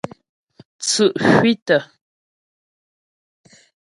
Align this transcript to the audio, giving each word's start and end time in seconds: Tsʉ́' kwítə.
Tsʉ́' 0.81 1.15
kwítə. 1.33 1.77